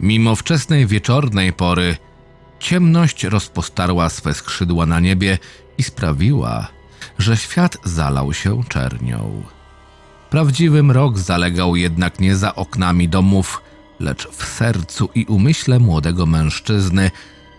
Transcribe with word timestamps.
Mimo 0.00 0.36
wczesnej 0.36 0.86
wieczornej 0.86 1.52
pory, 1.52 1.96
ciemność 2.60 3.24
rozpostarła 3.24 4.08
swe 4.08 4.34
skrzydła 4.34 4.86
na 4.86 5.00
niebie 5.00 5.38
i 5.78 5.82
sprawiła, 5.82 6.68
że 7.18 7.36
świat 7.36 7.76
zalał 7.84 8.32
się 8.32 8.64
czernią. 8.68 9.42
Prawdziwy 10.30 10.82
mrok 10.82 11.18
zalegał 11.18 11.76
jednak 11.76 12.20
nie 12.20 12.36
za 12.36 12.54
oknami 12.54 13.08
domów, 13.08 13.62
lecz 14.00 14.28
w 14.28 14.44
sercu 14.44 15.08
i 15.14 15.24
umyśle 15.24 15.78
młodego 15.78 16.26
mężczyzny, 16.26 17.10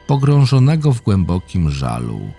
pogrążonego 0.07 0.91
w 0.91 1.01
głębokim 1.01 1.71
żalu. 1.71 2.31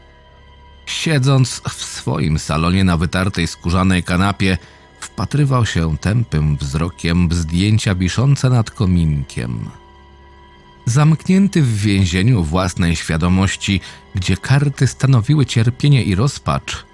Siedząc 0.87 1.63
w 1.69 1.85
swoim 1.85 2.39
salonie 2.39 2.85
na 2.85 2.97
wytartej 2.97 3.47
skórzanej 3.47 4.03
kanapie, 4.03 4.59
wpatrywał 5.01 5.67
się 5.67 5.99
tępym 5.99 6.57
wzrokiem 6.57 7.29
w 7.29 7.35
zdjęcia 7.35 7.95
wiszące 7.95 8.51
nad 8.51 8.71
kominkiem. 8.71 9.71
Zamknięty 10.91 11.63
w 11.63 11.77
więzieniu 11.77 12.45
własnej 12.45 12.97
świadomości, 12.97 13.81
gdzie 14.15 14.37
karty 14.37 14.87
stanowiły 14.87 15.47
cierpienie 15.47 16.03
i 16.03 16.15
rozpacz, 16.15 16.85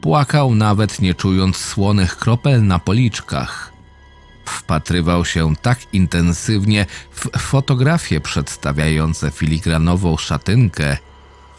płakał 0.00 0.54
nawet 0.54 1.00
nie 1.00 1.14
czując 1.14 1.56
słonych 1.56 2.16
kropel 2.16 2.66
na 2.66 2.78
policzkach. 2.78 3.72
Wpatrywał 4.44 5.24
się 5.24 5.56
tak 5.62 5.94
intensywnie 5.94 6.86
w 7.10 7.38
fotografie 7.38 8.20
przedstawiające 8.20 9.30
filigranową 9.30 10.16
szatynkę, 10.16 10.96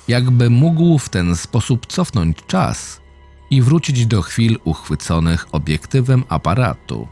jakby 0.08 0.50
mógł 0.50 0.98
w 0.98 1.10
ten 1.10 1.36
sposób 1.36 1.86
cofnąć 1.86 2.38
czas 2.48 3.02
i 3.50 3.62
wrócić 3.62 4.06
do 4.06 4.22
chwil 4.22 4.60
uchwyconych 4.64 5.46
obiektywem 5.52 6.24
aparatu. 6.30 7.08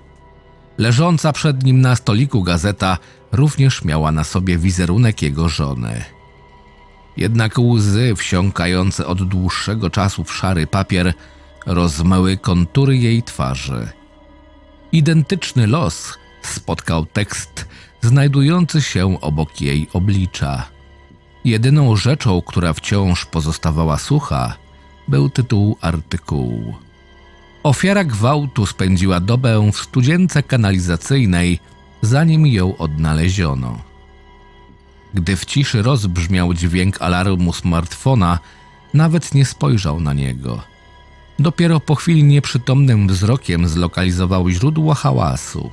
Leżąca 0.78 1.34
przed 1.34 1.64
nim 1.64 1.82
na 1.82 1.96
stoliku 1.96 2.44
gazeta 2.44 2.98
również 3.32 3.84
miała 3.84 4.12
na 4.12 4.24
sobie 4.24 4.58
wizerunek 4.58 5.22
jego 5.22 5.50
żony. 5.50 6.04
Jednak 7.18 7.60
łzy 7.60 8.16
wsiąkające 8.16 9.08
od 9.08 9.24
dłuższego 9.24 9.90
czasu 9.90 10.24
w 10.24 10.34
szary 10.34 10.68
papier 10.68 11.14
rozmyły 11.66 12.38
kontury 12.38 12.98
jej 12.98 13.24
twarzy. 13.24 13.90
Identyczny 14.92 15.68
los 15.68 16.18
spotkał 16.42 17.06
tekst 17.06 17.68
znajdujący 18.02 18.82
się 18.82 19.22
obok 19.22 19.62
jej 19.62 19.90
oblicza. 19.94 20.64
Jedyną 21.46 21.96
rzeczą, 21.96 22.42
która 22.42 22.74
wciąż 22.74 23.26
pozostawała 23.26 23.98
sucha, 23.98 24.54
był 25.08 25.30
tytuł 25.30 25.78
artykułu. 25.82 26.87
Ofiara 27.68 28.04
gwałtu 28.04 28.66
spędziła 28.66 29.20
dobę 29.20 29.72
w 29.72 29.78
studzience 29.78 30.44
kanalizacyjnej, 30.44 31.60
zanim 32.02 32.48
ją 32.48 32.78
odnaleziono. 32.78 33.82
Gdy 35.14 35.36
w 35.36 35.46
ciszy 35.46 35.82
rozbrzmiał 35.82 36.54
dźwięk 36.54 37.02
alarmu 37.02 37.54
smartfona, 37.54 38.40
nawet 38.94 39.34
nie 39.34 39.46
spojrzał 39.46 40.00
na 40.00 40.14
niego. 40.14 40.62
Dopiero 41.40 41.80
po 41.80 41.96
chwili 41.96 42.24
nieprzytomnym 42.24 43.08
wzrokiem 43.08 43.68
zlokalizował 43.68 44.50
źródło 44.50 44.94
hałasu. 44.94 45.72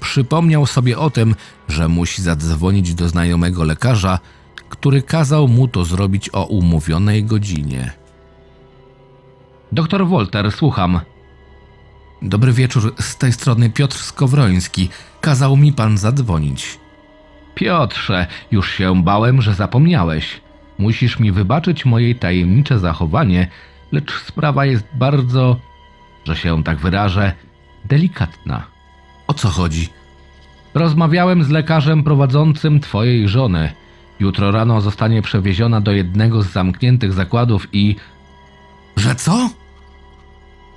Przypomniał 0.00 0.66
sobie 0.66 0.98
o 0.98 1.10
tym, 1.10 1.34
że 1.68 1.88
musi 1.88 2.22
zadzwonić 2.22 2.94
do 2.94 3.08
znajomego 3.08 3.64
lekarza, 3.64 4.18
który 4.68 5.02
kazał 5.02 5.48
mu 5.48 5.68
to 5.68 5.84
zrobić 5.84 6.30
o 6.32 6.44
umówionej 6.44 7.24
godzinie. 7.24 8.07
Doktor 9.72 10.06
Wolter, 10.06 10.52
słucham. 10.52 11.00
Dobry 12.22 12.52
wieczór, 12.52 12.94
z 13.00 13.16
tej 13.16 13.32
strony 13.32 13.70
Piotr 13.70 13.96
Skowroński. 13.96 14.88
Kazał 15.20 15.56
mi 15.56 15.72
pan 15.72 15.98
zadzwonić. 15.98 16.78
Piotrze, 17.54 18.26
już 18.50 18.70
się 18.70 19.02
bałem, 19.02 19.42
że 19.42 19.54
zapomniałeś. 19.54 20.40
Musisz 20.78 21.18
mi 21.18 21.32
wybaczyć 21.32 21.84
moje 21.84 22.14
tajemnicze 22.14 22.78
zachowanie, 22.78 23.48
lecz 23.92 24.12
sprawa 24.12 24.66
jest 24.66 24.84
bardzo, 24.94 25.56
że 26.24 26.36
się 26.36 26.64
tak 26.64 26.78
wyrażę, 26.78 27.32
delikatna. 27.84 28.66
O 29.26 29.34
co 29.34 29.48
chodzi? 29.48 29.88
Rozmawiałem 30.74 31.44
z 31.44 31.50
lekarzem 31.50 32.04
prowadzącym 32.04 32.80
twojej 32.80 33.28
żony. 33.28 33.72
Jutro 34.20 34.50
rano 34.50 34.80
zostanie 34.80 35.22
przewieziona 35.22 35.80
do 35.80 35.92
jednego 35.92 36.42
z 36.42 36.52
zamkniętych 36.52 37.12
zakładów 37.12 37.68
i. 37.72 37.96
Że 38.96 39.14
co? 39.14 39.50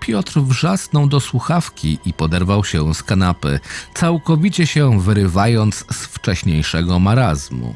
Piotr 0.02 0.40
wrzasnął 0.40 1.08
do 1.08 1.20
słuchawki 1.20 1.98
i 2.06 2.14
poderwał 2.14 2.64
się 2.64 2.94
z 2.94 3.04
kanapy, 3.04 3.60
całkowicie 3.94 4.68
się 4.68 5.02
wyrywając 5.02 5.76
z 5.76 6.06
wcześniejszego 6.06 7.00
marazmu. 7.00 7.76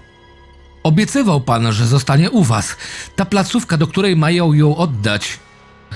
Obiecywał 0.84 1.42
pan, 1.42 1.74
że 1.74 1.88
zostanie 1.88 2.32
u 2.32 2.44
was. 2.44 2.78
Ta 3.16 3.26
placówka, 3.26 3.78
do 3.78 3.88
której 3.88 4.16
mają 4.16 4.54
ją 4.54 4.76
oddać, 4.78 5.40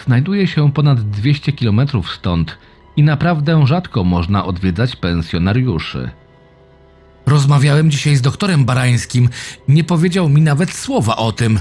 znajduje 0.06 0.48
się 0.48 0.72
ponad 0.72 1.02
200 1.10 1.52
kilometrów 1.52 2.12
stąd 2.12 2.58
i 2.98 3.04
naprawdę 3.04 3.68
rzadko 3.68 4.04
można 4.04 4.46
odwiedzać 4.46 4.96
pensjonariuszy. 4.96 6.12
Rozmawiałem 7.26 7.92
dzisiaj 7.92 8.16
z 8.16 8.22
doktorem 8.22 8.66
Barańskim. 8.66 9.30
Nie 9.68 9.84
powiedział 9.84 10.30
mi 10.30 10.42
nawet 10.42 10.74
słowa 10.74 11.16
o 11.16 11.32
tym. 11.32 11.60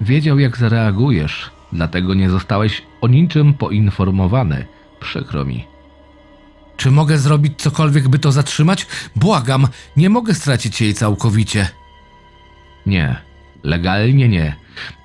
Wiedział, 0.00 0.38
jak 0.38 0.56
zareagujesz, 0.56 1.50
dlatego 1.72 2.14
nie 2.14 2.30
zostałeś 2.30 2.82
o 3.00 3.08
niczym 3.08 3.54
poinformowany. 3.54 4.66
Przykro 5.00 5.44
mi. 5.44 5.64
Czy 6.76 6.90
mogę 6.90 7.18
zrobić 7.18 7.52
cokolwiek, 7.56 8.08
by 8.08 8.18
to 8.18 8.32
zatrzymać? 8.32 8.86
Błagam, 9.16 9.68
nie 9.96 10.10
mogę 10.10 10.34
stracić 10.34 10.80
jej 10.80 10.94
całkowicie. 10.94 11.68
Nie, 12.86 13.16
legalnie 13.62 14.28
nie, 14.28 14.56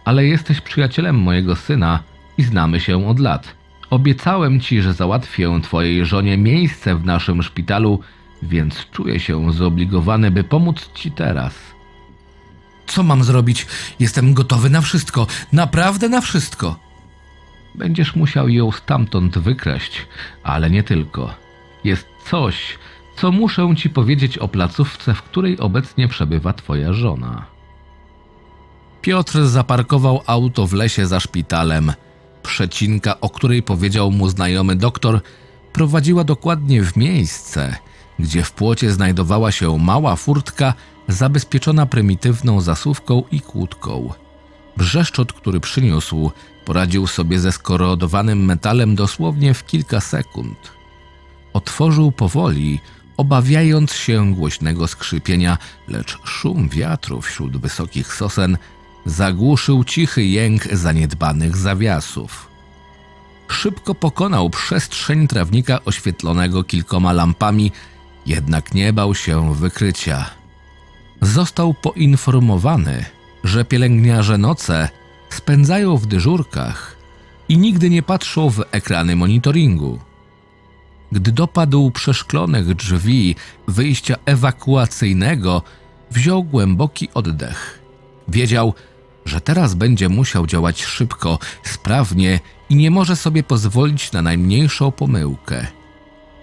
ale 0.06 0.26
jesteś 0.26 0.62
przyjacielem 0.62 1.16
mojego 1.16 1.56
syna 1.56 2.04
i 2.38 2.44
znamy 2.44 2.80
się 2.80 3.08
od 3.08 3.20
lat. 3.20 3.56
Obiecałem 3.90 4.60
ci, 4.60 4.82
że 4.82 4.94
załatwię 4.94 5.60
twojej 5.64 6.06
żonie 6.06 6.38
miejsce 6.38 6.96
w 6.96 7.06
naszym 7.06 7.44
szpitalu, 7.44 8.00
więc 8.44 8.88
czuję 8.92 9.20
się 9.20 9.54
zobligowany, 9.54 10.32
by 10.32 10.44
pomóc 10.44 10.90
ci 10.94 11.12
teraz. 11.12 11.54
Co 12.88 13.04
mam 13.04 13.24
zrobić? 13.24 13.68
Jestem 14.00 14.34
gotowy 14.34 14.70
na 14.70 14.82
wszystko, 14.82 15.28
naprawdę 15.54 16.10
na 16.10 16.22
wszystko. 16.22 16.80
Będziesz 17.76 18.16
musiał 18.16 18.50
ją 18.50 18.72
stamtąd 18.72 19.38
wykraść, 19.38 20.08
ale 20.44 20.70
nie 20.70 20.84
tylko. 20.84 21.34
Jest 21.84 22.08
coś, 22.30 22.78
co 23.16 23.32
muszę 23.32 23.76
ci 23.78 23.90
powiedzieć 23.90 24.38
o 24.38 24.48
placówce, 24.48 25.14
w 25.14 25.22
której 25.22 25.60
obecnie 25.60 26.08
przebywa 26.08 26.54
twoja 26.54 26.94
żona. 26.94 27.46
Piotr 29.02 29.46
zaparkował 29.46 30.22
auto 30.26 30.68
w 30.68 30.74
lesie 30.74 31.08
za 31.08 31.20
szpitalem. 31.20 31.94
Przecinka, 32.44 33.20
o 33.22 33.30
której 33.30 33.64
powiedział 33.64 34.12
mu 34.12 34.30
znajomy 34.30 34.76
doktor, 34.76 35.22
prowadziła 35.74 36.24
dokładnie 36.24 36.84
w 36.84 36.98
miejsce, 36.98 37.76
gdzie 38.20 38.44
w 38.44 38.52
płocie 38.52 38.92
znajdowała 38.92 39.52
się 39.52 39.78
mała 39.78 40.16
furtka 40.16 40.74
zabezpieczona 41.08 41.86
prymitywną 41.86 42.62
zasuwką 42.62 43.24
i 43.32 43.42
kłódką. 43.42 44.14
Brzeszczot, 44.78 45.34
który 45.34 45.60
przyniósł, 45.60 46.32
poradził 46.66 47.08
sobie 47.08 47.40
ze 47.40 47.52
skorodowanym 47.52 48.46
metalem 48.46 48.96
dosłownie 48.96 49.54
w 49.54 49.66
kilka 49.66 50.02
sekund. 50.02 50.72
Otworzył 51.54 52.12
powoli, 52.12 52.80
obawiając 53.18 53.94
się 53.94 54.34
głośnego 54.34 54.88
skrzypienia, 54.88 55.58
lecz 55.88 56.20
szum 56.24 56.70
wiatru 56.70 57.22
wśród 57.22 57.58
wysokich 57.58 58.14
sosen 58.14 58.58
zagłuszył 59.06 59.84
cichy 59.84 60.26
jęk 60.26 60.64
zaniedbanych 60.64 61.58
zawiasów. 61.58 62.48
Szybko 63.48 63.96
pokonał 63.96 64.50
przestrzeń 64.50 65.28
trawnika 65.28 65.86
oświetlonego 65.86 66.64
kilkoma 66.64 67.14
lampami, 67.14 67.72
jednak 68.26 68.74
nie 68.74 68.94
bał 68.94 69.16
się 69.16 69.56
wykrycia. 69.56 70.26
Został 71.22 71.74
poinformowany, 71.74 73.06
że 73.44 73.66
pielęgniarze 73.66 74.38
noce 74.38 74.90
spędzają 75.34 75.98
w 75.98 76.06
dyżurkach 76.06 76.96
i 77.50 77.58
nigdy 77.58 77.90
nie 77.90 78.04
patrzą 78.04 78.50
w 78.50 78.64
ekrany 78.72 79.16
monitoringu. 79.16 80.00
Gdy 81.12 81.32
dopadł 81.32 81.92
przeszklonych 81.92 82.76
drzwi 82.76 83.36
wyjścia 83.68 84.16
ewakuacyjnego, 84.26 85.62
wziął 86.12 86.44
głęboki 86.44 87.10
oddech. 87.14 87.80
Wiedział, 88.28 88.74
że 89.26 89.42
teraz 89.42 89.74
będzie 89.74 90.10
musiał 90.10 90.48
działać 90.48 90.84
szybko, 90.84 91.40
sprawnie 91.64 92.40
i 92.70 92.76
nie 92.76 92.92
może 92.92 93.16
sobie 93.16 93.44
pozwolić 93.44 94.12
na 94.12 94.22
najmniejszą 94.22 94.92
pomyłkę. 94.92 95.68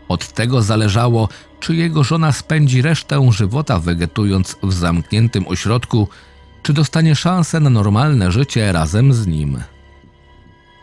Od 0.08 0.32
tego 0.32 0.62
zależało, 0.62 1.28
czy 1.60 1.76
jego 1.76 2.04
żona 2.04 2.32
spędzi 2.32 2.82
resztę 2.82 3.32
żywota 3.32 3.78
wegetując 3.78 4.56
w 4.62 4.72
zamkniętym 4.72 5.48
ośrodku, 5.48 6.08
czy 6.62 6.72
dostanie 6.72 7.16
szansę 7.16 7.60
na 7.60 7.70
normalne 7.70 8.32
życie 8.32 8.72
razem 8.72 9.12
z 9.12 9.26
nim. 9.26 9.62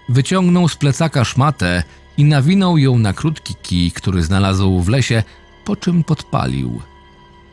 Wyciągnął 0.10 0.68
z 0.68 0.76
plecaka 0.76 1.26
szmatę 1.26 1.84
i 2.18 2.24
nawinął 2.24 2.78
ją 2.78 3.00
na 3.00 3.14
krótki 3.14 3.56
kij, 3.56 3.92
który 3.92 4.24
znalazł 4.24 4.82
w 4.82 4.90
lesie, 4.90 5.24
po 5.66 5.76
czym 5.76 6.04
podpalił. 6.04 6.82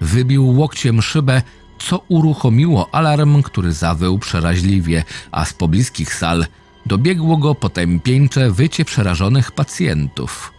Wybił 0.00 0.58
łokciem 0.58 1.02
szybę, 1.02 1.42
co 1.78 2.00
uruchomiło 2.08 2.88
alarm, 2.94 3.42
który 3.42 3.72
zawył 3.72 4.18
przeraźliwie, 4.18 5.04
a 5.30 5.44
z 5.44 5.52
pobliskich 5.52 6.14
sal 6.14 6.46
dobiegło 6.86 7.36
go 7.36 7.54
potępieńcze 7.54 8.50
wycie 8.50 8.84
przerażonych 8.84 9.52
pacjentów. 9.52 10.53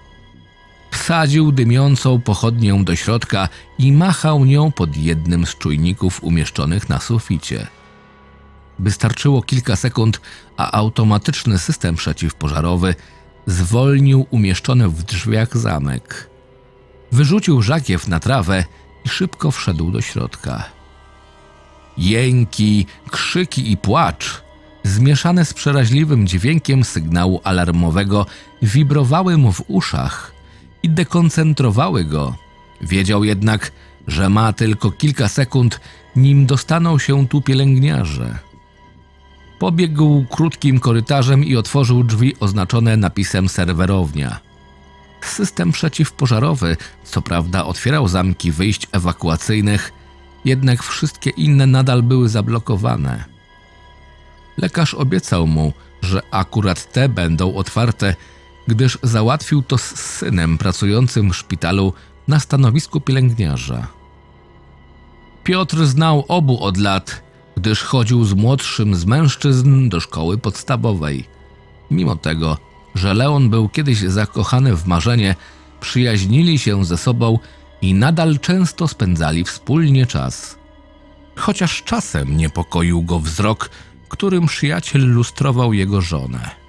Wsadził 1.06 1.52
dymiącą 1.52 2.22
pochodnię 2.22 2.84
do 2.84 2.96
środka 2.96 3.50
i 3.78 3.92
machał 3.92 4.46
nią 4.46 4.72
pod 4.72 4.98
jednym 4.98 5.46
z 5.46 5.56
czujników 5.56 6.24
umieszczonych 6.24 6.90
na 6.90 7.00
suficie. 7.00 7.68
Wystarczyło 8.80 9.42
kilka 9.42 9.76
sekund, 9.76 10.22
a 10.58 10.72
automatyczny 10.72 11.58
system 11.58 11.96
przeciwpożarowy 11.96 12.96
zwolnił 13.46 14.26
umieszczony 14.30 14.90
w 14.90 15.04
drzwiach 15.04 15.58
zamek. 15.58 16.30
Wyrzucił 17.12 17.62
żakiew 17.62 18.08
na 18.08 18.20
trawę 18.20 18.64
i 19.06 19.10
szybko 19.10 19.52
wszedł 19.52 19.92
do 19.92 20.02
środka. 20.02 20.64
Jęki, 21.98 22.86
krzyki 23.12 23.72
i 23.72 23.78
płacz, 23.78 24.42
zmieszane 24.84 25.46
z 25.46 25.54
przeraźliwym 25.54 26.28
dźwiękiem 26.28 26.84
sygnału 26.84 27.42
alarmowego, 27.44 28.26
wibrowały 28.62 29.38
mu 29.38 29.52
w 29.52 29.64
uszach 29.68 30.35
i 30.86 30.90
dekoncentrowały 30.90 32.04
go. 32.04 32.36
Wiedział 32.82 33.24
jednak, 33.24 33.72
że 34.08 34.30
ma 34.30 34.54
tylko 34.54 34.92
kilka 34.92 35.28
sekund, 35.28 35.80
nim 36.16 36.46
dostaną 36.46 37.00
się 37.00 37.28
tu 37.28 37.42
pielęgniarze. 37.42 38.38
Pobiegł 39.60 40.26
krótkim 40.30 40.80
korytarzem 40.80 41.44
i 41.44 41.56
otworzył 41.56 42.04
drzwi 42.04 42.34
oznaczone 42.40 42.98
napisem 42.98 43.50
serwerownia. 43.50 44.40
System 45.22 45.72
przeciwpożarowy, 45.72 46.78
co 47.04 47.22
prawda, 47.22 47.66
otwierał 47.66 48.08
zamki 48.08 48.52
wyjść 48.52 48.88
ewakuacyjnych, 48.92 49.92
jednak 50.46 50.84
wszystkie 50.84 51.30
inne 51.30 51.68
nadal 51.68 52.04
były 52.04 52.30
zablokowane. 52.30 53.24
Lekarz 54.58 54.94
obiecał 54.94 55.48
mu, 55.48 55.74
że 56.02 56.22
akurat 56.32 56.92
te 56.94 57.10
będą 57.10 57.56
otwarte, 57.56 58.16
gdyż 58.68 58.98
załatwił 59.04 59.64
to 59.64 59.78
z 59.78 59.96
synem 59.96 60.58
pracującym 60.58 61.32
w 61.32 61.38
szpitalu 61.38 61.94
na 62.28 62.40
stanowisku 62.40 63.02
pielęgniarza. 63.02 63.88
Piotr 65.44 65.86
znał 65.86 66.26
obu 66.28 66.64
od 66.64 66.78
lat, 66.78 67.24
gdyż 67.58 67.84
chodził 67.84 68.26
z 68.26 68.34
młodszym 68.34 68.96
z 68.96 69.06
mężczyzn 69.06 69.90
do 69.90 70.00
szkoły 70.00 70.38
podstawowej. 70.38 71.26
Mimo 71.92 72.16
tego, 72.16 72.58
że 72.96 73.14
Leon 73.14 73.50
był 73.50 73.70
kiedyś 73.70 74.00
zakochany 74.00 74.76
w 74.76 74.88
marzenie, 74.88 75.36
przyjaźnili 75.82 76.60
się 76.60 76.86
ze 76.86 76.98
sobą 76.98 77.40
i 77.82 77.94
nadal 77.94 78.40
często 78.40 78.88
spędzali 78.88 79.44
wspólnie 79.44 80.06
czas. 80.06 80.58
Chociaż 81.36 81.84
czasem 81.84 82.38
niepokoił 82.38 83.02
go 83.04 83.20
wzrok, 83.20 83.70
którym 84.10 84.46
przyjaciel 84.46 85.14
lustrował 85.14 85.74
jego 85.74 86.02
żonę. 86.02 86.65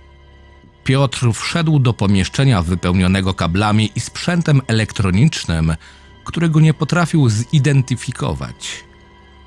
Piotr 0.87 1.33
wszedł 1.35 1.79
do 1.79 1.93
pomieszczenia 1.93 2.63
wypełnionego 2.63 3.35
kablami 3.35 3.91
i 3.95 4.01
sprzętem 4.01 4.63
elektronicznym, 4.67 5.77
którego 6.25 6.61
nie 6.61 6.75
potrafił 6.75 7.29
zidentyfikować. 7.29 8.85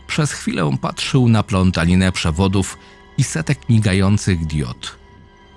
Przez 0.07 0.31
chwilę 0.31 0.77
patrzył 0.81 1.29
na 1.29 1.43
plątaninę 1.43 2.11
przewodów 2.11 2.77
i 3.17 3.23
setek 3.23 3.69
migających 3.69 4.45
diod. 4.45 4.95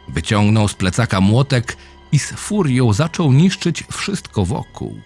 Wyciągnął 0.08 0.68
z 0.68 0.74
plecaka 0.74 1.20
młotek 1.20 1.76
i 2.12 2.18
z 2.18 2.32
furią 2.32 2.92
zaczął 2.92 3.32
niszczyć 3.32 3.84
wszystko 3.92 4.44
wokół. 4.44 5.00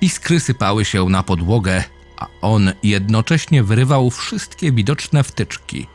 Iskry 0.00 0.40
sypały 0.40 0.84
się 0.84 1.04
na 1.04 1.22
podłogę, 1.22 1.84
a 2.16 2.26
on 2.40 2.72
jednocześnie 2.82 3.62
wyrywał 3.62 4.10
wszystkie 4.10 4.72
widoczne 4.72 5.22
wtyczki. 5.24 5.86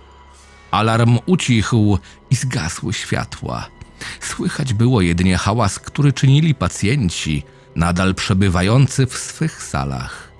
Alarm 0.71 1.19
ucichł 1.25 1.97
i 2.29 2.35
zgasły 2.35 2.93
światła. 2.93 3.74
Słychać 4.19 4.73
było 4.73 5.01
jedynie 5.01 5.37
hałas, 5.37 5.79
który 5.79 6.13
czynili 6.13 6.55
pacjenci, 6.55 7.43
nadal 7.75 8.15
przebywający 8.15 9.05
w 9.05 9.17
swych 9.17 9.63
salach. 9.63 10.31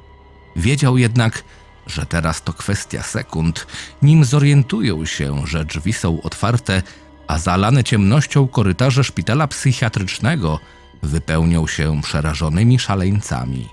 Wiedział 0.56 0.98
jednak, 0.98 1.44
że 1.88 2.06
teraz 2.06 2.44
to 2.44 2.54
kwestia 2.54 3.04
sekund, 3.04 3.68
nim 4.02 4.26
zorientują 4.26 5.06
się, 5.06 5.48
że 5.48 5.66
drzwi 5.66 5.94
są 5.94 6.22
otwarte, 6.22 6.82
a 7.28 7.38
zalane 7.38 7.84
ciemnością 7.84 8.48
korytarze 8.48 9.04
szpitala 9.04 9.48
psychiatrycznego 9.48 10.60
wypełnią 11.04 11.68
się 11.68 12.02
przerażonymi 12.02 12.80
szaleńcami. 12.80 13.70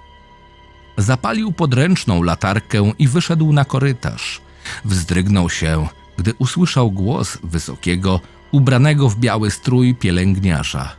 Zapalił 0.97 1.53
podręczną 1.53 2.23
latarkę 2.23 2.93
i 2.99 3.09
wyszedł 3.09 3.53
na 3.53 3.65
korytarz. 3.65 4.41
Wzdrygnął 4.85 5.51
się, 5.51 5.89
gdy 6.17 6.35
usłyszał 6.39 6.91
głos 6.91 7.39
wysokiego, 7.43 8.21
ubranego 8.53 9.09
w 9.09 9.17
biały 9.17 9.51
strój 9.51 9.95
pielęgniarza. 9.95 10.97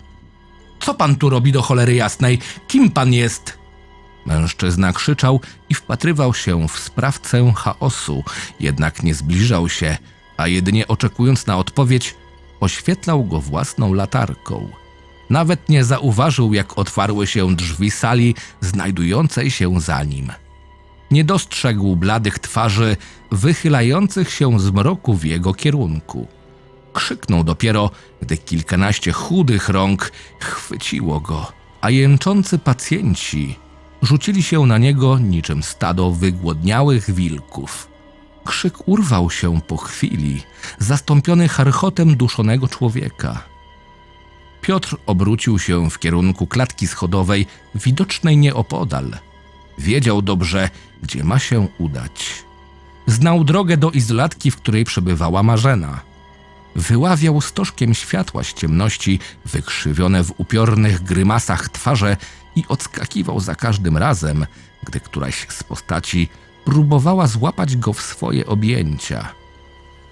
Co 0.80 0.94
pan 0.94 1.16
tu 1.16 1.30
robi 1.30 1.52
do 1.52 1.62
cholery 1.62 1.96
jasnej? 1.96 2.40
Kim 2.68 2.92
pan 2.92 3.14
jest? 3.14 3.58
Mężczyzna 4.26 4.94
krzyczał 4.94 5.40
i 5.70 5.76
wpatrywał 5.76 6.34
się 6.34 6.68
w 6.68 6.80
sprawcę 6.80 7.54
chaosu, 7.56 8.24
jednak 8.60 9.04
nie 9.04 9.14
zbliżał 9.14 9.70
się, 9.70 9.98
a 10.38 10.48
jedynie 10.48 10.88
oczekując 10.88 11.48
na 11.48 11.58
odpowiedź, 11.58 12.16
oświetlał 12.60 13.24
go 13.24 13.42
własną 13.42 13.94
latarką. 13.94 14.70
Nawet 15.30 15.70
nie 15.70 15.84
zauważył, 15.84 16.54
jak 16.54 16.78
otwarły 16.78 17.28
się 17.28 17.56
drzwi 17.56 17.92
sali 17.92 18.36
znajdującej 18.62 19.52
się 19.52 19.80
za 19.82 20.04
nim. 20.04 20.32
Nie 21.12 21.24
dostrzegł 21.24 21.96
bladych 21.96 22.40
twarzy 22.40 22.98
wychylających 23.32 24.32
się 24.32 24.60
z 24.60 24.72
mroku 24.72 25.14
w 25.14 25.24
jego 25.24 25.54
kierunku. 25.54 26.28
Krzyknął 26.94 27.44
dopiero, 27.44 27.92
gdy 28.22 28.38
kilkanaście 28.38 29.12
chudych 29.12 29.70
rąk 29.70 30.12
chwyciło 30.40 31.20
go, 31.20 31.52
a 31.82 31.90
jęczący 31.90 32.60
pacjenci 32.60 33.56
rzucili 34.02 34.44
się 34.44 34.66
na 34.66 34.78
niego 34.78 35.20
niczym 35.20 35.64
stado 35.64 36.12
wygłodniałych 36.12 37.12
wilków. 37.12 37.88
Krzyk 38.46 38.88
urwał 38.88 39.30
się 39.30 39.62
po 39.62 39.78
chwili, 39.78 40.42
zastąpiony 40.80 41.48
charchotem 41.48 42.16
duszonego 42.16 42.68
człowieka. 42.68 43.44
Piotr 44.62 44.98
obrócił 45.06 45.60
się 45.60 45.90
w 45.90 46.00
kierunku 46.00 46.48
klatki 46.48 46.88
schodowej, 46.88 47.46
widocznej 47.76 48.38
nieopodal. 48.38 49.12
Wiedział 49.78 50.22
dobrze, 50.22 50.70
gdzie 51.04 51.24
ma 51.24 51.40
się 51.40 51.68
udać. 51.78 52.44
Znał 53.08 53.44
drogę 53.44 53.78
do 53.78 53.92
izolatki, 53.92 54.52
w 54.52 54.56
której 54.56 54.86
przebywała 54.86 55.44
Marzena. 55.44 56.13
Wyławiał 56.76 57.42
stożkiem 57.42 57.94
światła 57.94 58.44
z 58.44 58.54
ciemności, 58.54 59.20
wykrzywione 59.46 60.24
w 60.24 60.34
upiornych 60.38 61.04
grymasach 61.04 61.70
twarze 61.70 62.18
i 62.56 62.64
odskakiwał 62.68 63.40
za 63.40 63.56
każdym 63.56 63.98
razem, 63.98 64.46
gdy 64.84 65.00
któraś 65.00 65.48
z 65.50 65.64
postaci 65.64 66.30
próbowała 66.66 67.28
złapać 67.28 67.78
go 67.78 67.94
w 67.94 68.02
swoje 68.02 68.46
objęcia. 68.46 69.30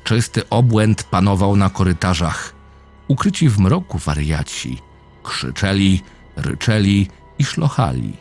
Czysty 0.03 0.49
obłęd 0.49 1.03
panował 1.03 1.55
na 1.55 1.69
korytarzach. 1.69 2.53
Ukryci 3.07 3.49
w 3.49 3.59
mroku 3.59 3.97
wariaci 3.97 4.77
krzyczeli, 5.23 6.01
ryczeli 6.35 7.07
i 7.39 7.45
szlochali. 7.45 8.13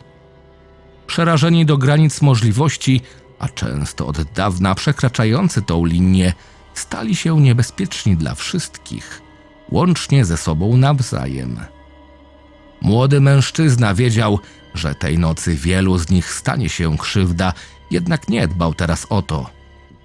Przerażeni 1.07 1.65
do 1.65 1.77
granic 1.77 2.21
możliwości, 2.21 3.01
a 3.39 3.47
często 3.47 4.07
od 4.07 4.21
dawna 4.21 4.75
przekraczający 4.75 5.61
tą 5.61 5.85
linię, 5.85 6.33
stali 6.73 7.15
się 7.15 7.41
niebezpieczni 7.41 8.17
dla 8.17 8.35
wszystkich, 8.35 9.21
łącznie 9.71 10.25
ze 10.25 10.37
sobą 10.37 10.77
nawzajem. 10.77 11.59
Młody 12.81 13.21
mężczyzna 13.21 13.93
wiedział, 13.93 14.39
że 14.73 14.95
tej 14.95 15.19
nocy 15.19 15.55
wielu 15.55 15.97
z 15.97 16.09
nich 16.09 16.33
stanie 16.33 16.69
się 16.69 16.97
krzywda, 16.97 17.53
jednak 17.91 18.29
nie 18.29 18.47
dbał 18.47 18.73
teraz 18.73 19.07
o 19.09 19.21
to. 19.21 19.49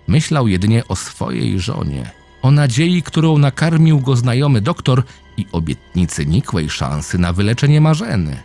Myślał 0.08 0.48
jedynie 0.48 0.88
o 0.88 0.96
swojej 0.96 1.60
żonie, 1.60 2.10
o 2.42 2.50
nadziei, 2.50 3.02
którą 3.02 3.38
nakarmił 3.38 4.00
go 4.00 4.16
znajomy 4.16 4.60
doktor 4.60 5.02
i 5.36 5.46
obietnicy 5.52 6.26
nikłej 6.26 6.70
szansy 6.70 7.18
na 7.18 7.32
wyleczenie 7.32 7.80
Marzeny. 7.80 8.42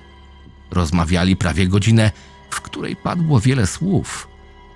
Rozmawiali 0.71 1.35
prawie 1.35 1.67
godzinę, 1.67 2.11
w 2.49 2.61
której 2.61 2.95
padło 2.95 3.39
wiele 3.39 3.67
słów, 3.67 4.27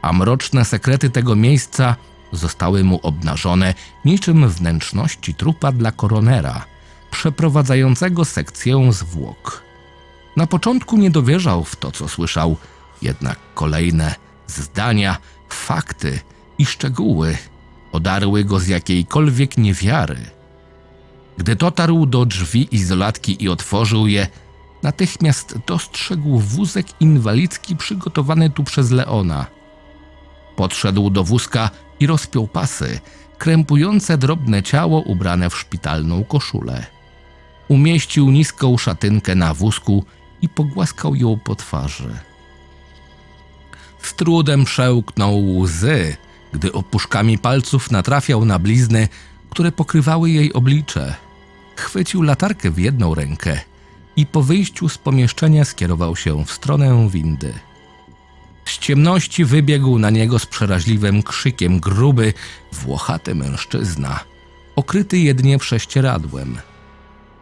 a 0.02 0.14
mroczne 0.14 0.66
sekrety 0.66 1.10
tego 1.10 1.36
miejsca 1.36 1.96
zostały 2.36 2.84
mu 2.84 3.00
obnażone 3.04 3.74
niczym 4.06 4.50
wnętrzności 4.50 5.34
trupa 5.34 5.72
dla 5.72 5.92
koronera, 5.92 6.65
przeprowadzającego 7.12 8.25
sekcję 8.25 8.94
zwłok. 8.94 9.63
Na 10.38 10.48
początku 10.48 10.98
nie 10.98 11.12
dowierzał 11.12 11.63
w 11.63 11.75
to, 11.75 11.92
co 11.92 12.08
słyszał, 12.08 12.58
jednak 13.01 13.39
kolejne 13.54 14.15
zdania, 14.48 15.18
fakty 15.50 16.20
i 16.58 16.65
szczegóły 16.65 17.38
odarły 17.92 18.44
go 18.44 18.60
z 18.60 18.68
jakiejkolwiek 18.68 19.58
niewiary. 19.58 20.18
Gdy 21.38 21.56
dotarł 21.56 22.06
do 22.06 22.25
drzwi 22.25 22.75
izolatki 22.75 23.44
i 23.44 23.50
otworzył 23.50 24.08
je, 24.08 24.27
natychmiast 24.84 25.58
dostrzegł 25.68 26.39
wózek 26.39 26.88
inwalidzki 27.00 27.75
przygotowany 27.75 28.50
tu 28.50 28.63
przez 28.63 28.92
Leona. 28.92 29.46
Podszedł 30.56 31.10
do 31.10 31.24
wózka 31.24 31.70
i 32.00 32.08
rozpiął 32.08 32.48
pasy, 32.48 33.00
krępujące 33.38 34.18
drobne 34.18 34.64
ciało 34.64 35.02
ubrane 35.02 35.50
w 35.50 35.58
szpitalną 35.58 36.24
koszulę. 36.24 36.86
Umieścił 37.68 38.32
niską 38.32 38.78
szatynkę 38.78 39.36
na 39.36 39.54
wózku 39.54 40.06
i 40.42 40.50
pogłaskał 40.50 41.16
ją 41.16 41.40
po 41.40 41.56
twarzy. 41.56 42.18
Z 44.02 44.14
trudem 44.14 44.66
przełknął 44.66 45.60
łzy, 45.60 46.18
gdy 46.54 46.74
opuszkami 46.74 47.38
palców 47.38 47.92
natrafiał 47.92 48.46
na 48.46 48.60
blizny, 48.60 49.08
które 49.50 49.72
pokrywały 49.72 50.30
jej 50.30 50.54
oblicze. 50.54 51.16
Chwycił 51.75 52.22
latarkę 52.22 52.72
w 52.72 52.80
jedną 52.80 53.16
rękę 53.16 53.60
i 54.16 54.25
po 54.25 54.44
wyjściu 54.44 54.90
z 54.90 54.98
pomieszczenia 54.98 55.66
skierował 55.66 56.16
się 56.16 56.46
w 56.46 56.52
stronę 56.52 57.10
windy. 57.10 57.54
Z 58.65 58.77
ciemności 58.77 59.45
wybiegł 59.45 60.00
na 60.00 60.10
niego 60.10 60.39
z 60.39 60.45
przeraźliwym 60.45 61.24
krzykiem 61.24 61.79
gruby, 61.79 62.34
włochaty 62.74 63.36
mężczyzna, 63.36 64.19
okryty 64.75 65.17
jedynie 65.17 65.57
prześcieradłem. 65.57 66.57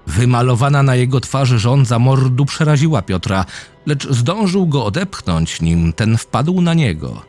Wymalowana 0.07 0.83
na 0.83 0.95
jego 0.95 1.19
twarzy 1.19 1.59
żądza 1.59 1.99
mordu 1.99 2.45
przeraziła 2.45 3.01
Piotra, 3.01 3.45
lecz 3.85 4.07
zdążył 4.07 4.67
go 4.67 4.85
odepchnąć, 4.85 5.61
nim 5.61 5.93
ten 5.93 6.17
wpadł 6.17 6.61
na 6.61 6.73
niego. 6.73 7.21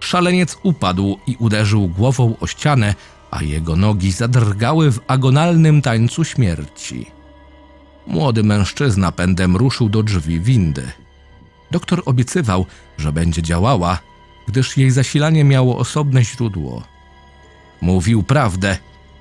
Szaleniec 0.00 0.58
upadł 0.62 1.18
i 1.26 1.36
uderzył 1.38 1.88
głową 1.88 2.36
o 2.40 2.46
ścianę, 2.46 2.94
a 3.30 3.42
jego 3.42 3.76
nogi 3.76 4.12
zadrgały 4.12 4.92
w 4.92 5.00
agonalnym 5.06 5.82
tańcu 5.82 6.24
śmierci. 6.24 7.06
Młody 8.06 8.42
mężczyzna 8.42 9.12
pędem 9.12 9.56
ruszył 9.56 9.88
do 9.88 10.02
drzwi 10.02 10.40
windy. 10.40 10.92
Doktor 11.70 12.02
obiecywał, 12.04 12.66
że 12.98 13.12
będzie 13.12 13.42
działała, 13.42 13.98
gdyż 14.46 14.76
jej 14.76 14.90
zasilanie 14.90 15.44
miało 15.44 15.78
osobne 15.78 16.24
źródło. 16.24 16.82
Mówił 17.80 18.22
prawdę, 18.22 18.78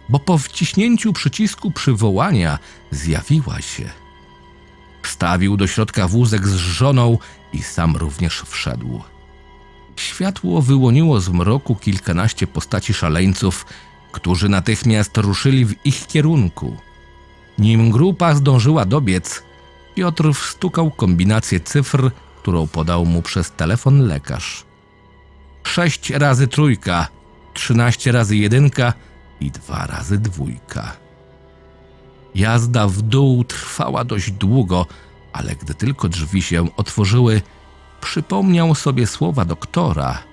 bo 0.10 0.20
po 0.20 0.38
wciśnięciu 0.38 1.14
przycisku 1.14 1.72
przywołania 1.72 2.60
zjawiła 2.92 3.62
się. 3.62 3.90
Wstawił 5.02 5.58
do 5.58 5.68
środka 5.68 6.08
wózek 6.08 6.48
z 6.48 6.56
żoną 6.56 7.18
i 7.54 7.64
sam 7.64 7.96
również 7.96 8.44
wszedł. 8.48 9.02
Światło 9.96 10.62
wyłoniło 10.62 11.22
z 11.22 11.30
mroku 11.30 11.76
kilkanaście 11.76 12.48
postaci 12.48 12.94
szaleńców, 12.94 13.66
którzy 14.12 14.50
natychmiast 14.50 15.18
ruszyli 15.18 15.66
w 15.66 15.86
ich 15.86 16.08
kierunku. 16.08 16.78
Nim 17.58 17.92
grupa 17.92 18.36
zdążyła 18.36 18.86
dobiec, 18.86 19.44
Piotr 19.96 20.34
wstukał 20.34 20.92
kombinację 20.92 21.60
cyfr, 21.60 22.12
którą 22.48 22.68
podał 22.68 23.06
mu 23.06 23.22
przez 23.22 23.52
telefon 23.52 24.08
lekarz. 24.08 24.64
Sześć 25.64 26.10
razy 26.10 26.48
trójka, 26.48 27.08
trzynaście 27.54 28.12
razy 28.12 28.38
jedynka 28.38 28.94
i 29.40 29.52
dwa 29.52 29.86
razy 29.88 30.18
dwójka. 30.18 30.92
Jazda 32.36 32.88
w 32.88 33.02
dół 33.02 33.44
trwała 33.44 34.04
dość 34.04 34.32
długo, 34.32 34.86
ale 35.34 35.56
gdy 35.56 35.74
tylko 35.74 36.10
drzwi 36.10 36.42
się 36.42 36.76
otworzyły, 36.76 37.42
przypomniał 38.02 38.76
sobie 38.76 39.08
słowa 39.08 39.46
doktora 39.46 40.24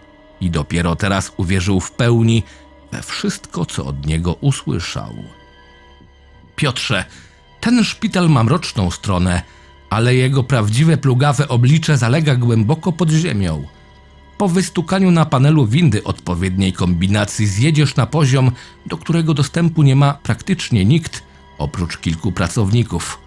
i 0.40 0.50
dopiero 0.50 0.97
teraz 0.97 1.33
uwierzył 1.37 1.80
w 1.80 1.90
pełni 1.92 2.42
we 2.92 3.02
wszystko, 3.02 3.66
co 3.66 3.87
od 3.87 4.06
niego 4.06 4.35
usłyszał. 4.35 5.14
Piotrze, 6.56 7.04
ten 7.61 7.85
szpital 7.85 8.30
ma 8.30 8.44
mroczną 8.44 8.90
stronę, 8.90 9.42
ale 9.95 10.15
jego 10.15 10.43
prawdziwe 10.43 10.97
plugawe 10.97 11.49
oblicze 11.49 11.99
zalega 11.99 12.37
głęboko 12.37 12.93
pod 12.93 13.11
ziemią. 13.11 13.65
Po 14.39 14.49
wystukaniu 14.49 15.11
na 15.11 15.27
panelu 15.27 15.67
windy 15.67 16.05
odpowiedniej 16.05 16.73
kombinacji 16.73 17.47
zjedziesz 17.47 17.97
na 17.97 18.07
poziom, 18.07 18.53
do 18.87 18.97
którego 18.97 19.35
dostępu 19.35 19.83
nie 19.83 19.97
ma 19.97 20.15
praktycznie 20.15 20.85
nikt, 20.85 21.23
oprócz 21.59 21.99
kilku 21.99 22.33
pracowników. 22.33 23.19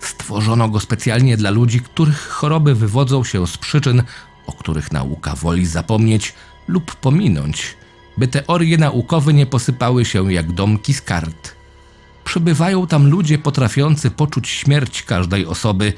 Stworzono 0.00 0.68
go 0.68 0.80
specjalnie 0.80 1.36
dla 1.36 1.50
ludzi, 1.50 1.80
których 1.80 2.28
choroby 2.28 2.74
wywodzą 2.74 3.24
się 3.24 3.46
z 3.46 3.58
przyczyn, 3.58 4.02
o 4.46 4.52
których 4.52 4.92
nauka 4.92 5.34
woli 5.34 5.66
zapomnieć 5.66 6.34
lub 6.68 6.94
pominąć, 6.94 7.76
by 8.18 8.28
teorie 8.28 8.78
naukowe 8.78 9.32
nie 9.32 9.46
posypały 9.46 10.04
się 10.04 10.32
jak 10.32 10.52
domki 10.52 10.94
z 10.94 11.02
kart. 11.02 11.55
Przybywają 12.26 12.86
tam 12.86 13.10
ludzie 13.10 13.38
potrafiący 13.38 14.10
poczuć 14.10 14.48
śmierć 14.48 15.02
każdej 15.02 15.46
osoby, 15.46 15.92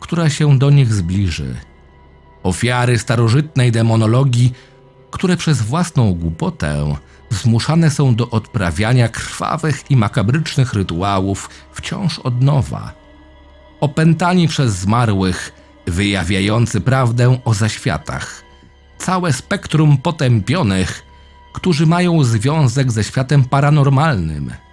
która 0.00 0.30
się 0.30 0.58
do 0.58 0.70
nich 0.70 0.94
zbliży. 0.94 1.56
Ofiary 2.42 2.98
starożytnej 2.98 3.72
demonologii, 3.72 4.52
które 5.10 5.36
przez 5.36 5.62
własną 5.62 6.14
głupotę 6.14 6.96
zmuszane 7.30 7.90
są 7.90 8.14
do 8.14 8.30
odprawiania 8.30 9.08
krwawych 9.08 9.90
i 9.90 9.96
makabrycznych 9.96 10.74
rytuałów 10.74 11.50
wciąż 11.72 12.18
od 12.18 12.42
nowa. 12.42 12.92
Opętani 13.80 14.48
przez 14.48 14.72
zmarłych, 14.76 15.52
wyjawiający 15.86 16.80
prawdę 16.80 17.38
o 17.44 17.54
zaświatach. 17.54 18.42
Całe 18.98 19.32
spektrum 19.32 19.98
potępionych, 19.98 21.02
którzy 21.52 21.86
mają 21.86 22.24
związek 22.24 22.92
ze 22.92 23.04
światem 23.04 23.44
paranormalnym. 23.44 24.63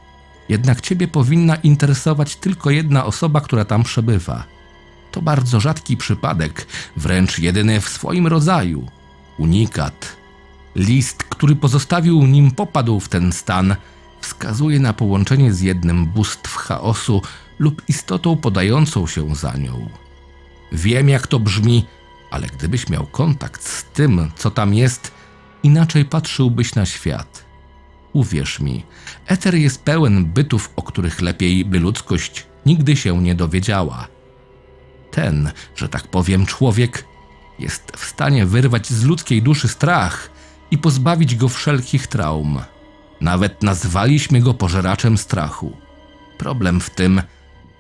Jednak 0.52 0.82
ciebie 0.82 1.08
powinna 1.08 1.56
interesować 1.56 2.36
tylko 2.36 2.70
jedna 2.70 3.06
osoba, 3.06 3.42
która 3.42 3.66
tam 3.66 3.84
przebywa. 3.84 4.44
To 5.12 5.22
bardzo 5.22 5.60
rzadki 5.60 5.98
przypadek, 5.98 6.68
wręcz 6.98 7.40
jedyny 7.40 7.82
w 7.82 7.90
swoim 7.90 8.28
rodzaju. 8.28 8.88
Unikat. 9.38 10.16
List, 10.76 11.24
który 11.24 11.56
pozostawił 11.56 12.26
nim 12.26 12.52
popadł 12.52 13.00
w 13.00 13.10
ten 13.10 13.32
stan, 13.32 13.76
wskazuje 14.22 14.80
na 14.80 14.94
połączenie 14.94 15.54
z 15.54 15.62
jednym 15.62 16.06
bóstw 16.06 16.56
chaosu 16.56 17.22
lub 17.60 17.82
istotą 17.88 18.38
podającą 18.38 19.08
się 19.08 19.36
za 19.36 19.58
nią. 19.58 19.90
Wiem, 20.72 21.10
jak 21.10 21.28
to 21.28 21.40
brzmi, 21.40 21.86
ale 22.32 22.48
gdybyś 22.48 22.90
miał 22.90 23.06
kontakt 23.06 23.64
z 23.64 23.84
tym, 23.84 24.32
co 24.36 24.52
tam 24.52 24.74
jest, 24.74 25.12
inaczej 25.64 26.06
patrzyłbyś 26.06 26.76
na 26.76 26.86
świat. 26.86 27.51
Uwierz 28.14 28.60
mi, 28.60 28.84
eter 29.28 29.56
jest 29.56 29.84
pełen 29.84 30.26
bytów, 30.26 30.72
o 30.76 30.82
których 30.82 31.22
lepiej 31.22 31.66
by 31.66 31.80
ludzkość 31.80 32.46
nigdy 32.66 32.96
się 32.96 33.22
nie 33.22 33.36
dowiedziała. 33.36 34.08
Ten, 35.12 35.52
że 35.76 35.90
tak 35.90 36.08
powiem, 36.08 36.46
człowiek 36.46 37.06
jest 37.60 37.92
w 37.98 38.06
stanie 38.06 38.46
wyrwać 38.46 38.90
z 38.90 39.04
ludzkiej 39.04 39.42
duszy 39.42 39.68
strach 39.68 40.30
i 40.72 40.78
pozbawić 40.78 41.36
go 41.36 41.50
wszelkich 41.50 42.08
traum. 42.08 42.60
Nawet 43.22 43.64
nazwaliśmy 43.64 44.42
go 44.42 44.54
pożeraczem 44.54 45.18
strachu. 45.18 45.78
Problem 46.38 46.80
w 46.82 46.90
tym, 46.90 47.22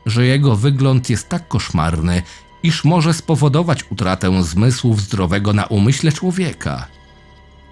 że 0.05 0.25
jego 0.25 0.55
wygląd 0.55 1.09
jest 1.09 1.29
tak 1.29 1.47
koszmarny, 1.47 2.21
iż 2.63 2.83
może 2.83 3.13
spowodować 3.13 3.91
utratę 3.91 4.43
zmysłów 4.43 5.01
zdrowego 5.01 5.53
na 5.53 5.65
umyśle 5.65 6.11
człowieka. 6.11 6.87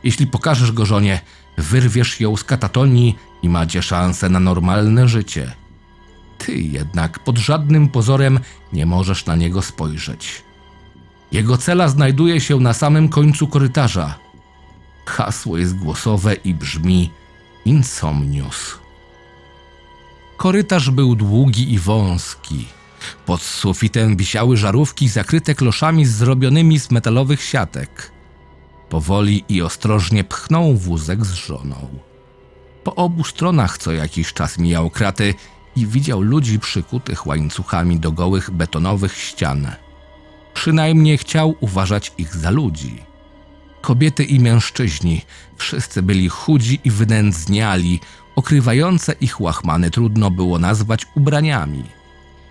Jeśli 0.03 0.27
pokażesz 0.27 0.71
go 0.71 0.85
żonie, 0.85 1.21
wyrwiesz 1.59 2.19
ją 2.19 2.37
z 2.37 2.43
katatonii 2.43 3.15
i 3.43 3.49
macie 3.49 3.81
szansę 3.81 4.29
na 4.29 4.39
normalne 4.39 5.07
życie. 5.07 5.51
Ty 6.37 6.55
jednak 6.55 7.19
pod 7.19 7.37
żadnym 7.37 7.89
pozorem 7.89 8.39
nie 8.73 8.85
możesz 8.85 9.25
na 9.25 9.35
niego 9.35 9.61
spojrzeć. 9.61 10.43
Jego 11.31 11.57
cela 11.57 11.87
znajduje 11.87 12.41
się 12.41 12.59
na 12.59 12.73
samym 12.73 13.09
końcu 13.09 13.47
korytarza. 13.47 14.19
Hasło 15.05 15.57
jest 15.57 15.77
głosowe 15.77 16.33
i 16.33 16.53
brzmi 16.53 17.11
Insomnius. 17.65 18.79
Korytarz 20.37 20.89
był 20.89 21.15
długi 21.15 21.73
i 21.73 21.79
wąski. 21.79 22.65
Pod 23.25 23.41
sufitem 23.41 24.17
wisiały 24.17 24.57
żarówki 24.57 25.09
zakryte 25.09 25.55
kloszami 25.55 26.05
zrobionymi 26.05 26.79
z 26.79 26.91
metalowych 26.91 27.43
siatek. 27.43 28.18
Powoli 28.89 29.43
i 29.49 29.61
ostrożnie 29.61 30.23
pchnął 30.23 30.75
wózek 30.75 31.25
z 31.25 31.33
żoną. 31.33 31.87
Po 32.83 32.95
obu 32.95 33.23
stronach 33.23 33.77
co 33.77 33.91
jakiś 33.91 34.33
czas 34.33 34.57
mijał 34.57 34.89
kraty 34.89 35.33
i 35.75 35.87
widział 35.87 36.21
ludzi 36.21 36.59
przykutych 36.59 37.27
łańcuchami 37.27 37.99
do 37.99 38.11
gołych 38.11 38.51
betonowych 38.51 39.17
ścian. 39.17 39.71
Przynajmniej 40.53 41.17
chciał 41.17 41.55
uważać 41.59 42.11
ich 42.17 42.35
za 42.35 42.49
ludzi. 42.49 43.03
Kobiety 43.81 44.23
i 44.23 44.39
mężczyźni, 44.39 45.21
wszyscy 45.57 46.01
byli 46.01 46.29
chudzi 46.29 46.79
i 46.83 46.91
wynędzniali, 46.91 47.99
okrywające 48.35 49.13
ich 49.21 49.41
łachmany 49.41 49.91
trudno 49.91 50.31
było 50.31 50.59
nazwać 50.59 51.07
ubraniami. 51.15 51.83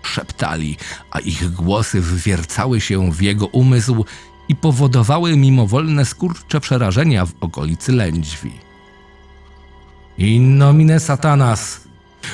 Szeptali, 0.01 0.77
a 1.11 1.19
ich 1.19 1.51
głosy 1.51 2.01
wwiercały 2.01 2.81
się 2.81 3.11
w 3.11 3.21
jego 3.21 3.47
umysł 3.47 4.05
i 4.49 4.55
powodowały 4.55 5.37
mimowolne 5.37 6.05
skurcze 6.05 6.59
przerażenia 6.61 7.25
w 7.25 7.31
okolicy 7.41 7.91
lędźwi. 7.91 8.51
In 10.17 10.57
nomine 10.57 10.99
satanas, 10.99 11.81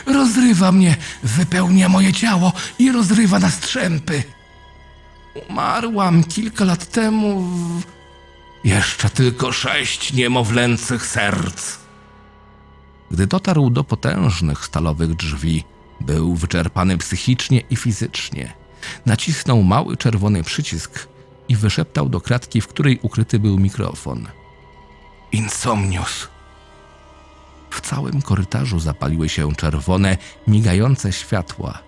rozrywa 0.06 0.72
mnie, 0.72 0.96
wypełnia 1.24 1.90
moje 1.90 2.14
ciało 2.14 2.54
i 2.80 2.92
rozrywa 2.92 3.40
na 3.40 3.50
strzępy. 3.50 4.24
Umarłam 5.50 6.24
kilka 6.24 6.66
lat 6.66 6.86
temu. 6.92 7.42
w- 7.42 7.84
Jeszcze 8.64 9.10
tylko 9.10 9.52
sześć 9.52 10.14
niemowlęcych 10.14 11.06
serc. 11.06 11.76
Gdy 13.12 13.28
dotarł 13.28 13.70
do 13.70 13.84
potężnych 13.84 14.66
stalowych 14.66 15.16
drzwi, 15.16 15.64
był 16.02 16.36
wyczerpany 16.36 16.98
psychicznie 16.98 17.60
i 17.70 17.76
fizycznie. 17.76 18.54
Nacisnął 19.06 19.64
mały 19.64 19.98
czerwony 19.98 20.44
przycisk 20.44 21.08
i 21.50 21.56
wyszeptał 21.56 22.10
do 22.10 22.22
kratki, 22.22 22.62
w 22.62 22.68
której 22.68 23.00
ukryty 23.02 23.40
był 23.40 23.60
mikrofon. 23.60 24.28
Insomnius. 25.32 26.28
W 27.70 27.82
całym 27.82 28.22
korytarzu 28.22 28.80
zapaliły 28.80 29.30
się 29.30 29.56
czerwone, 29.56 30.18
migające 30.48 31.14
światła. 31.14 31.80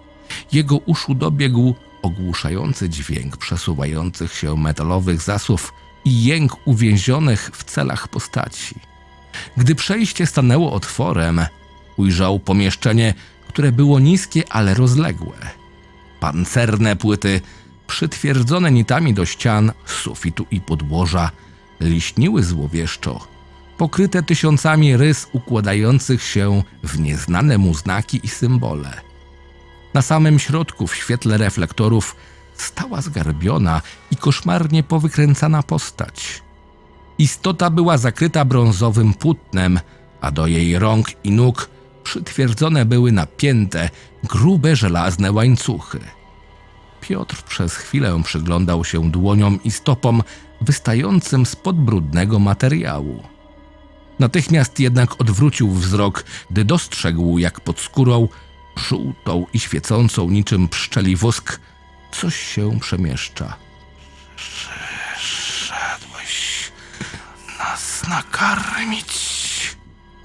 Jego 0.51 0.77
uszu 0.77 1.15
dobiegł 1.15 1.75
ogłuszający 2.01 2.89
dźwięk 2.89 3.37
przesuwających 3.37 4.33
się 4.33 4.57
metalowych 4.57 5.21
zasów 5.21 5.73
i 6.05 6.23
jęk 6.23 6.67
uwięzionych 6.67 7.51
w 7.53 7.63
celach 7.63 8.07
postaci. 8.07 8.75
Gdy 9.57 9.75
przejście 9.75 10.25
stanęło 10.25 10.73
otworem, 10.73 11.41
ujrzał 11.97 12.39
pomieszczenie, 12.39 13.13
które 13.47 13.71
było 13.71 13.99
niskie, 13.99 14.43
ale 14.49 14.73
rozległe. 14.73 15.37
Pancerne 16.19 16.95
płyty, 16.95 17.41
przytwierdzone 17.87 18.71
nitami 18.71 19.13
do 19.13 19.25
ścian, 19.25 19.71
sufitu 19.85 20.45
i 20.51 20.61
podłoża, 20.61 21.31
liśniły 21.79 22.43
złowieszczo, 22.43 23.27
pokryte 23.77 24.23
tysiącami 24.23 24.97
rys 24.97 25.27
układających 25.33 26.23
się 26.23 26.63
w 26.83 26.99
nieznane 26.99 27.57
mu 27.57 27.73
znaki 27.73 28.19
i 28.23 28.27
symbole. 28.27 29.01
Na 29.93 30.01
samym 30.01 30.39
środku, 30.39 30.87
w 30.87 30.95
świetle 30.95 31.37
reflektorów, 31.37 32.15
stała 32.55 33.01
zgarbiona 33.01 33.81
i 34.11 34.15
koszmarnie 34.15 34.83
powykręcana 34.83 35.63
postać. 35.63 36.43
Istota 37.17 37.69
była 37.69 37.97
zakryta 37.97 38.45
brązowym 38.45 39.13
płótnem, 39.13 39.79
a 40.21 40.31
do 40.31 40.47
jej 40.47 40.79
rąk 40.79 41.07
i 41.23 41.31
nóg 41.31 41.69
przytwierdzone 42.03 42.85
były 42.85 43.11
napięte, 43.11 43.89
grube 44.23 44.75
żelazne 44.75 45.31
łańcuchy. 45.31 45.99
Piotr 47.01 47.41
przez 47.41 47.75
chwilę 47.75 48.21
przyglądał 48.23 48.85
się 48.85 49.11
dłoniom 49.11 49.59
i 49.63 49.71
stopom 49.71 50.23
wystającym 50.61 51.45
spod 51.45 51.75
brudnego 51.75 52.39
materiału. 52.39 53.23
Natychmiast 54.19 54.79
jednak 54.79 55.21
odwrócił 55.21 55.71
wzrok, 55.71 56.23
gdy 56.51 56.65
dostrzegł, 56.65 57.37
jak 57.37 57.59
pod 57.61 57.79
skórą, 57.79 58.27
żółtą 58.77 59.45
i 59.53 59.59
świecącą 59.59 60.29
niczym 60.29 60.67
pszczeli 60.67 61.15
wosk, 61.15 61.59
coś 62.11 62.35
się 62.35 62.79
przemieszcza. 62.79 63.55
Szedłeś 65.17 66.71
nas 67.59 68.07
nakarmić. 68.07 69.37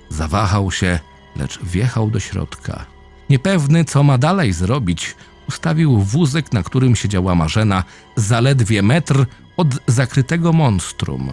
Zawahał 0.09 0.73
się, 0.73 0.99
lecz 1.37 1.59
wjechał 1.63 2.11
do 2.11 2.21
środka. 2.21 2.87
Niepewny, 3.31 3.85
co 3.85 4.03
ma 4.03 4.19
dalej 4.19 4.53
zrobić, 4.53 5.15
ustawił 5.49 5.99
wózek, 5.99 6.53
na 6.53 6.63
którym 6.63 6.97
siedziała 6.97 7.35
Marzena, 7.35 7.85
zaledwie 8.17 8.83
metr 8.83 9.27
od 9.57 9.69
zakrytego 9.87 10.53
monstrum. 10.53 11.33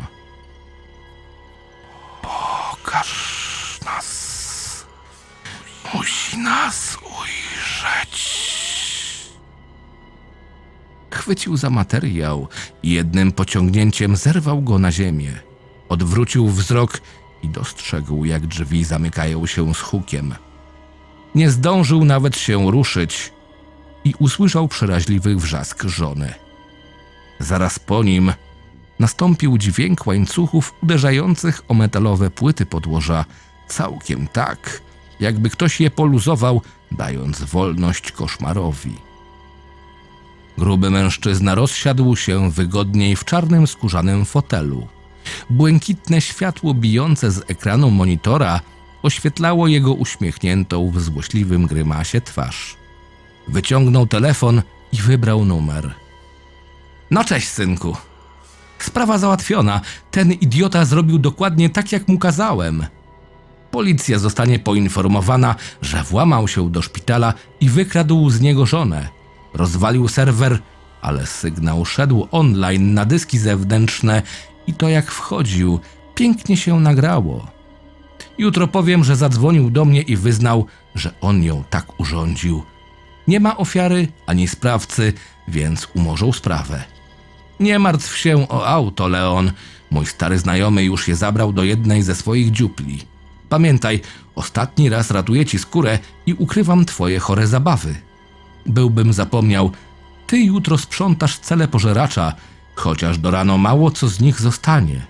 Pokaż 2.21 3.79
nas. 3.85 4.85
Musi 5.93 6.37
nas 6.37 6.97
ujrzeć. 7.03 8.39
Chwycił 11.13 11.57
za 11.57 11.69
materiał 11.69 12.47
i 12.83 12.91
jednym 12.91 13.31
pociągnięciem 13.31 14.15
zerwał 14.15 14.61
go 14.61 14.79
na 14.79 14.91
ziemię. 14.91 15.33
Odwrócił 15.89 16.47
wzrok 16.47 17.01
i 17.43 17.49
dostrzegł, 17.49 18.25
jak 18.25 18.47
drzwi 18.47 18.83
zamykają 18.83 19.45
się 19.45 19.73
z 19.73 19.79
hukiem. 19.79 20.35
Nie 21.35 21.51
zdążył 21.51 22.05
nawet 22.05 22.37
się 22.37 22.71
ruszyć 22.71 23.31
i 24.03 24.13
usłyszał 24.19 24.67
przeraźliwy 24.67 25.35
wrzask 25.35 25.83
żony. 25.83 26.33
Zaraz 27.39 27.79
po 27.79 28.03
nim 28.03 28.33
nastąpił 28.99 29.57
dźwięk 29.57 30.07
łańcuchów 30.07 30.73
uderzających 30.83 31.61
o 31.67 31.73
metalowe 31.73 32.29
płyty 32.29 32.65
podłoża, 32.65 33.25
całkiem 33.67 34.27
tak, 34.27 34.81
jakby 35.19 35.49
ktoś 35.49 35.81
je 35.81 35.91
poluzował, 35.91 36.61
dając 36.91 37.41
wolność 37.41 38.11
koszmarowi. 38.11 38.95
Gruby 40.57 40.89
mężczyzna 40.89 41.55
rozsiadł 41.55 42.15
się 42.15 42.51
wygodniej 42.51 43.15
w 43.15 43.25
czarnym 43.25 43.67
skórzanym 43.67 44.25
fotelu. 44.25 44.87
Błękitne 45.49 46.21
światło 46.21 46.73
bijące 46.73 47.31
z 47.31 47.43
ekranu 47.47 47.91
monitora 47.91 48.61
oświetlało 49.03 49.67
jego 49.67 49.93
uśmiechniętą 49.93 50.91
w 50.91 51.01
złośliwym 51.01 51.67
grymasie 51.67 52.21
twarz. 52.21 52.78
Wyciągnął 53.49 54.07
telefon 54.07 54.61
i 54.91 54.97
wybrał 54.97 55.45
numer. 55.45 55.93
No 57.11 57.23
cześć, 57.23 57.47
synku. 57.47 57.97
Sprawa 58.79 59.17
załatwiona. 59.17 59.81
Ten 60.11 60.31
idiota 60.31 60.85
zrobił 60.85 61.19
dokładnie 61.19 61.69
tak, 61.69 61.91
jak 61.91 62.07
mu 62.07 62.19
kazałem. 62.19 62.85
Policja 63.71 64.19
zostanie 64.19 64.59
poinformowana, 64.59 65.55
że 65.81 66.03
włamał 66.03 66.47
się 66.47 66.69
do 66.69 66.81
szpitala 66.81 67.33
i 67.61 67.69
wykradł 67.69 68.29
z 68.29 68.41
niego 68.41 68.65
żonę. 68.65 69.09
Rozwalił 69.53 70.07
serwer, 70.07 70.59
ale 71.01 71.25
sygnał 71.25 71.85
szedł 71.85 72.27
online 72.31 72.93
na 72.93 73.05
dyski 73.05 73.37
zewnętrzne 73.37 74.21
i 74.67 74.73
to 74.73 74.89
jak 74.89 75.11
wchodził, 75.11 75.79
pięknie 76.15 76.57
się 76.57 76.79
nagrało. 76.79 77.47
Jutro 78.37 78.67
powiem, 78.67 79.03
że 79.03 79.15
zadzwonił 79.15 79.69
do 79.69 79.85
mnie 79.85 80.01
i 80.01 80.15
wyznał, 80.15 80.65
że 80.95 81.11
on 81.21 81.43
ją 81.43 81.63
tak 81.69 81.99
urządził. 81.99 82.63
Nie 83.29 83.39
ma 83.39 83.57
ofiary 83.57 84.07
ani 84.25 84.47
sprawcy, 84.47 85.13
więc 85.47 85.87
umorzą 85.93 86.33
sprawę. 86.33 86.83
Nie 87.59 87.79
martw 87.79 88.17
się 88.17 88.47
o 88.49 88.67
auto, 88.67 89.07
Leon. 89.07 89.51
Mój 89.91 90.05
stary 90.05 90.39
znajomy 90.39 90.83
już 90.83 91.07
je 91.07 91.15
zabrał 91.15 91.53
do 91.53 91.63
jednej 91.63 92.03
ze 92.03 92.15
swoich 92.15 92.51
dziupli. 92.51 92.99
Pamiętaj, 93.49 94.01
ostatni 94.35 94.89
raz 94.89 95.11
ratuję 95.11 95.45
ci 95.45 95.59
skórę 95.59 95.99
i 96.25 96.33
ukrywam 96.33 96.85
twoje 96.85 97.19
chore 97.19 97.47
zabawy. 97.47 97.95
Byłbym 98.65 99.13
zapomniał, 99.13 99.71
ty 100.27 100.39
jutro 100.39 100.77
sprzątasz 100.77 101.37
cele 101.37 101.67
pożeracza, 101.67 102.33
chociaż 102.75 103.17
do 103.17 103.31
rano 103.31 103.57
mało 103.57 103.91
co 103.91 104.07
z 104.07 104.19
nich 104.19 104.41
zostanie. 104.41 105.05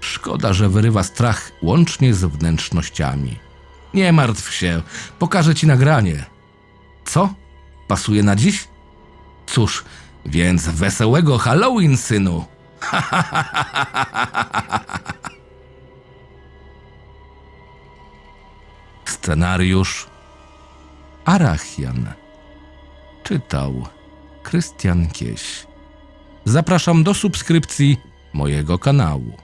Szkoda, 0.00 0.52
że 0.52 0.68
wyrywa 0.68 1.02
strach 1.02 1.52
łącznie 1.62 2.14
z 2.14 2.24
wnętrznościami. 2.24 3.38
Nie 3.94 4.12
martw 4.12 4.54
się, 4.54 4.82
pokażę 5.18 5.54
ci 5.54 5.66
nagranie. 5.66 6.33
Co? 7.04 7.34
Pasuje 7.88 8.22
na 8.22 8.36
dziś? 8.36 8.68
Cóż, 9.46 9.84
więc 10.26 10.68
wesołego 10.68 11.38
Halloween, 11.38 11.96
synu! 11.96 12.44
Scenariusz 19.04 20.06
Arachian 21.24 22.12
Czytał 23.22 23.86
Krystian 24.42 25.10
Kieś 25.10 25.66
Zapraszam 26.44 27.04
do 27.04 27.14
subskrypcji 27.14 28.00
mojego 28.32 28.78
kanału. 28.78 29.43